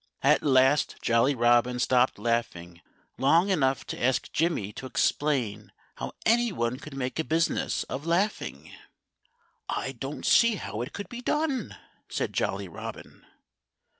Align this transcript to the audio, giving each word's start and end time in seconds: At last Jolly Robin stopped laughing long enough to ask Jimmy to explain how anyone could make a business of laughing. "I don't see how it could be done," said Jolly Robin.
At 0.23 0.41
last 0.41 0.95
Jolly 1.03 1.35
Robin 1.35 1.77
stopped 1.77 2.17
laughing 2.17 2.81
long 3.19 3.49
enough 3.49 3.85
to 3.85 4.03
ask 4.03 4.31
Jimmy 4.31 4.73
to 4.73 4.87
explain 4.87 5.71
how 5.97 6.13
anyone 6.25 6.79
could 6.79 6.95
make 6.97 7.19
a 7.19 7.23
business 7.23 7.83
of 7.83 8.07
laughing. 8.07 8.71
"I 9.69 9.91
don't 9.91 10.25
see 10.25 10.55
how 10.55 10.81
it 10.81 10.91
could 10.93 11.07
be 11.07 11.21
done," 11.21 11.77
said 12.09 12.33
Jolly 12.33 12.67
Robin. 12.67 13.27